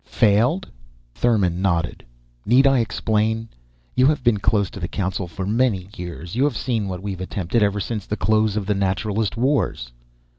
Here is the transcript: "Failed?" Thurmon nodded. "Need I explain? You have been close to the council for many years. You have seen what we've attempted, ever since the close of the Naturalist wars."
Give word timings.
"Failed?" 0.03 0.67
Thurmon 1.13 1.57
nodded. 1.61 2.03
"Need 2.43 2.65
I 2.65 2.79
explain? 2.79 3.49
You 3.93 4.07
have 4.07 4.23
been 4.23 4.37
close 4.39 4.71
to 4.71 4.79
the 4.79 4.87
council 4.87 5.27
for 5.27 5.45
many 5.45 5.89
years. 5.95 6.35
You 6.35 6.43
have 6.45 6.57
seen 6.57 6.87
what 6.87 7.03
we've 7.03 7.21
attempted, 7.21 7.61
ever 7.61 7.79
since 7.79 8.07
the 8.07 8.17
close 8.17 8.55
of 8.57 8.65
the 8.65 8.73
Naturalist 8.73 9.37
wars." 9.37 9.91